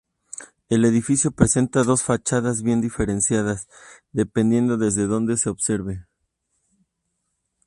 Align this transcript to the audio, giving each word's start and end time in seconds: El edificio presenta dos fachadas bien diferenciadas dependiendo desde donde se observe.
El 0.67 0.83
edificio 0.85 1.29
presenta 1.29 1.83
dos 1.83 2.01
fachadas 2.01 2.63
bien 2.63 2.81
diferenciadas 2.81 3.67
dependiendo 4.11 4.75
desde 4.79 5.05
donde 5.05 5.37
se 5.37 5.51
observe. 5.51 6.07